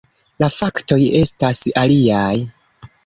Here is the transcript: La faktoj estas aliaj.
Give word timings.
La 0.43 0.47
faktoj 0.53 0.97
estas 1.19 1.61
aliaj. 1.83 2.35